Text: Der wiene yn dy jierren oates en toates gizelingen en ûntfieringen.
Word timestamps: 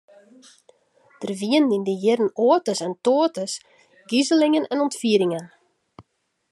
Der 1.21 1.33
wiene 1.41 1.73
yn 1.75 1.83
dy 1.87 1.95
jierren 2.03 2.31
oates 2.47 2.79
en 2.87 2.93
toates 3.05 3.53
gizelingen 4.09 4.65
en 4.71 4.81
ûntfieringen. 4.83 5.45